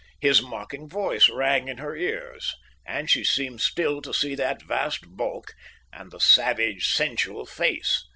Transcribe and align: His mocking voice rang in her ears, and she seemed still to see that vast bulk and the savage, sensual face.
His 0.19 0.41
mocking 0.41 0.89
voice 0.89 1.29
rang 1.29 1.67
in 1.67 1.77
her 1.77 1.95
ears, 1.95 2.55
and 2.87 3.07
she 3.07 3.23
seemed 3.23 3.61
still 3.61 4.01
to 4.01 4.11
see 4.15 4.33
that 4.33 4.63
vast 4.63 5.15
bulk 5.15 5.53
and 5.93 6.09
the 6.09 6.19
savage, 6.19 6.87
sensual 6.91 7.45
face. 7.45 8.03